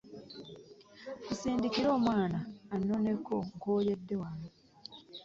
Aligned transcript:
Nsindikira 1.29 1.89
omwana 1.97 2.39
annoneko 2.75 3.35
nkooyedde 3.55 4.15
wano. 4.21 4.47